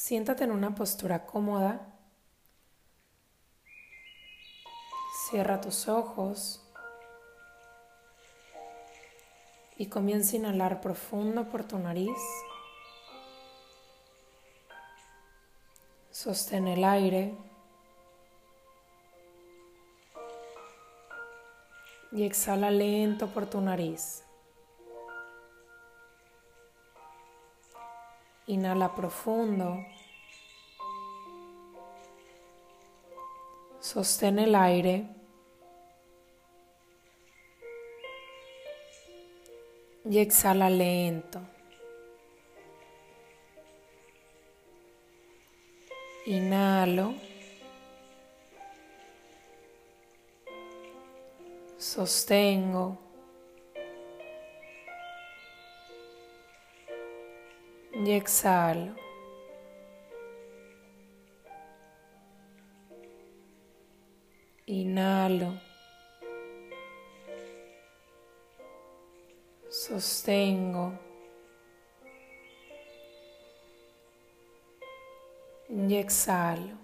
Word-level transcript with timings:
Siéntate 0.00 0.44
en 0.44 0.50
una 0.50 0.74
postura 0.74 1.26
cómoda. 1.26 1.86
Cierra 5.28 5.60
tus 5.60 5.88
ojos 5.88 6.66
y 9.76 9.88
comienza 9.88 10.32
a 10.32 10.38
inhalar 10.38 10.80
profundo 10.80 11.50
por 11.50 11.64
tu 11.64 11.78
nariz. 11.78 12.18
Sostén 16.10 16.66
el 16.66 16.82
aire 16.82 17.34
y 22.10 22.24
exhala 22.24 22.70
lento 22.70 23.28
por 23.28 23.44
tu 23.44 23.60
nariz. 23.60 24.24
Inhala 28.50 28.92
profundo. 28.96 29.86
Sostén 33.78 34.40
el 34.40 34.56
aire. 34.56 35.06
Y 40.04 40.18
exhala 40.18 40.68
lento. 40.68 41.40
Inhalo. 46.26 47.14
Sostengo. 51.78 53.09
Y 58.02 58.12
exhalo. 58.12 58.94
Inhalo. 64.66 65.52
Sostengo. 69.68 70.94
Exhalo. 75.68 76.78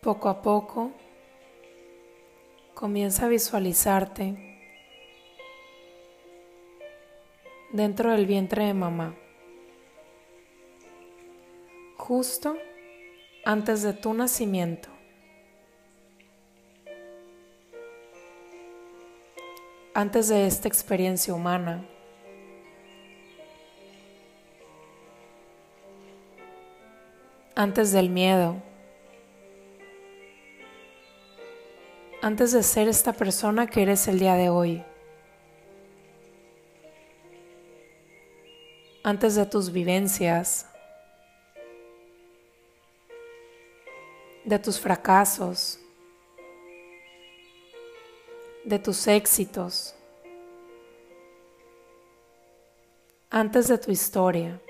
Poco 0.00 0.28
a 0.30 0.40
poco 0.40 0.92
comienza 2.82 3.26
a 3.26 3.28
visualizarte 3.28 4.36
dentro 7.70 8.10
del 8.10 8.26
vientre 8.26 8.64
de 8.64 8.74
mamá, 8.74 9.14
justo 11.96 12.56
antes 13.44 13.82
de 13.82 13.92
tu 13.92 14.12
nacimiento. 14.12 14.88
Antes 19.94 20.26
de 20.26 20.48
esta 20.48 20.66
experiencia 20.66 21.32
humana, 21.32 21.86
antes 27.54 27.92
del 27.92 28.10
miedo, 28.10 28.60
antes 32.22 32.52
de 32.52 32.62
ser 32.62 32.86
esta 32.86 33.12
persona 33.12 33.66
que 33.66 33.82
eres 33.82 34.06
el 34.06 34.20
día 34.20 34.34
de 34.34 34.48
hoy, 34.48 34.84
antes 39.02 39.34
de 39.34 39.44
tus 39.44 39.72
vivencias, 39.72 40.68
de 44.44 44.56
tus 44.60 44.78
fracasos, 44.78 45.80
de 48.64 48.78
tus 48.78 49.08
éxitos, 49.08 49.92
antes 53.30 53.66
de 53.66 53.78
tu 53.78 53.90
historia. 53.90 54.60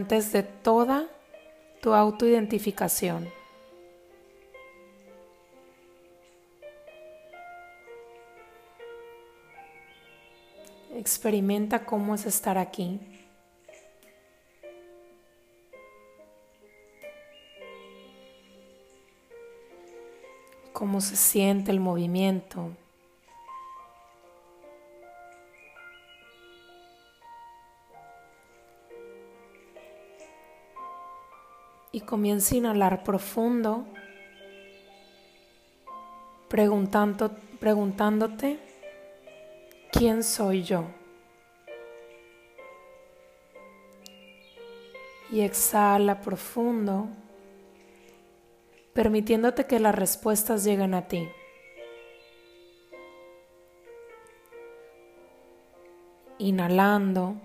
Antes 0.00 0.32
de 0.32 0.42
toda 0.42 1.06
tu 1.82 1.92
autoidentificación. 1.92 3.28
Experimenta 10.94 11.84
cómo 11.84 12.14
es 12.14 12.24
estar 12.24 12.56
aquí. 12.56 12.98
Cómo 20.72 21.02
se 21.02 21.16
siente 21.16 21.70
el 21.72 21.80
movimiento. 21.80 22.70
Y 31.92 32.00
comienza 32.00 32.54
a 32.54 32.58
inhalar 32.58 33.02
profundo, 33.02 33.84
preguntando, 36.48 37.30
preguntándote, 37.58 38.58
¿quién 39.90 40.22
soy 40.22 40.62
yo? 40.62 40.84
Y 45.32 45.40
exhala 45.40 46.20
profundo, 46.20 47.08
permitiéndote 48.92 49.66
que 49.66 49.78
las 49.78 49.94
respuestas 49.94 50.64
lleguen 50.64 50.94
a 50.94 51.06
ti. 51.06 51.28
Inhalando, 56.38 57.36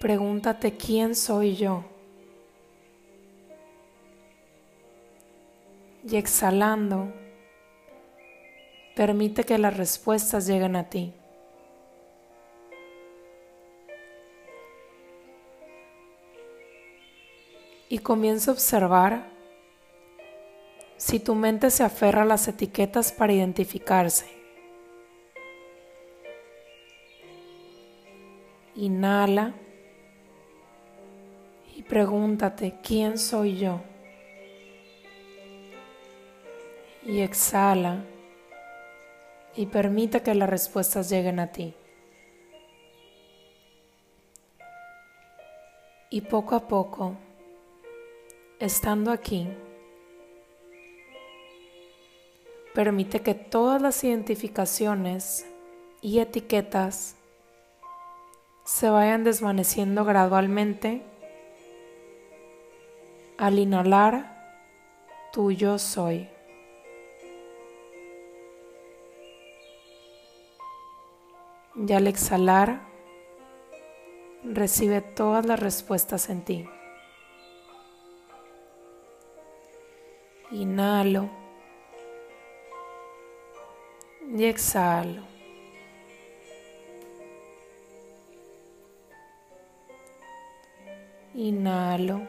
pregúntate 0.00 0.76
quién 0.76 1.14
soy 1.14 1.54
yo. 1.54 1.93
Y 6.06 6.16
exhalando, 6.16 7.12
permite 8.94 9.44
que 9.44 9.58
las 9.58 9.76
respuestas 9.76 10.46
lleguen 10.46 10.76
a 10.76 10.88
ti. 10.88 11.12
Y 17.88 17.98
comienza 17.98 18.50
a 18.50 18.54
observar 18.54 19.26
si 20.96 21.20
tu 21.20 21.34
mente 21.34 21.70
se 21.70 21.84
aferra 21.84 22.22
a 22.22 22.26
las 22.26 22.48
etiquetas 22.48 23.12
para 23.12 23.32
identificarse. 23.32 24.26
Inhala 28.76 29.54
y 31.76 31.82
pregúntate, 31.82 32.74
¿quién 32.82 33.18
soy 33.18 33.58
yo? 33.58 33.93
Y 37.04 37.20
exhala 37.20 38.04
y 39.56 39.66
permite 39.66 40.22
que 40.22 40.34
las 40.34 40.48
respuestas 40.48 41.08
lleguen 41.10 41.38
a 41.38 41.52
ti. 41.52 41.74
Y 46.10 46.20
poco 46.22 46.54
a 46.54 46.68
poco, 46.68 47.16
estando 48.58 49.10
aquí, 49.10 49.48
permite 52.72 53.20
que 53.20 53.34
todas 53.34 53.82
las 53.82 54.02
identificaciones 54.04 55.46
y 56.00 56.20
etiquetas 56.20 57.16
se 58.64 58.88
vayan 58.88 59.24
desvaneciendo 59.24 60.04
gradualmente 60.04 61.02
al 63.36 63.58
inhalar 63.58 64.34
tu 65.32 65.50
yo 65.50 65.78
soy. 65.78 66.33
Y 71.76 71.92
al 71.92 72.06
exhalar, 72.06 72.82
recibe 74.44 75.00
todas 75.00 75.44
las 75.44 75.58
respuestas 75.58 76.30
en 76.30 76.44
ti. 76.44 76.68
Inhalo. 80.52 81.28
Y 84.36 84.44
exhalo. 84.44 85.22
Inhalo. 91.34 92.20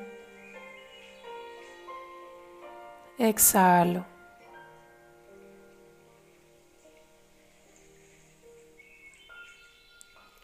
Exhalo. 3.19 4.14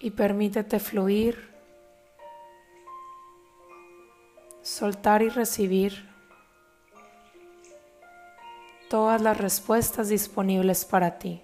Y 0.03 0.09
permítete 0.09 0.79
fluir, 0.79 1.51
soltar 4.63 5.21
y 5.21 5.29
recibir 5.29 6.09
todas 8.89 9.21
las 9.21 9.37
respuestas 9.37 10.09
disponibles 10.09 10.85
para 10.85 11.19
ti. 11.19 11.43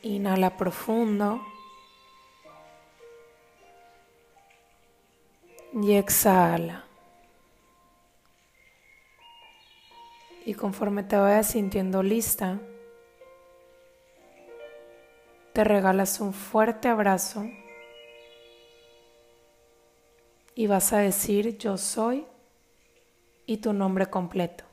Inhala 0.00 0.56
profundo. 0.56 1.42
Y 5.74 5.92
exhala. 5.92 6.86
Y 10.46 10.54
conforme 10.54 11.02
te 11.02 11.16
vayas 11.16 11.48
sintiendo 11.48 12.02
lista, 12.02 12.58
te 15.56 15.64
regalas 15.64 16.20
un 16.20 16.34
fuerte 16.34 16.86
abrazo 16.88 17.48
y 20.54 20.66
vas 20.66 20.92
a 20.92 20.98
decir 20.98 21.56
yo 21.56 21.78
soy 21.78 22.26
y 23.46 23.56
tu 23.56 23.72
nombre 23.72 24.10
completo. 24.10 24.64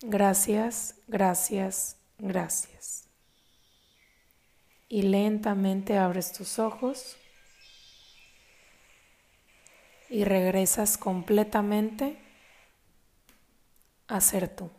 Gracias, 0.00 0.94
gracias, 1.08 1.96
gracias. 2.18 3.08
Y 4.88 5.02
lentamente 5.02 5.98
abres 5.98 6.30
tus 6.30 6.60
ojos 6.60 7.16
y 10.08 10.22
regresas 10.22 10.98
completamente 10.98 12.16
a 14.06 14.20
ser 14.20 14.54
tú. 14.54 14.70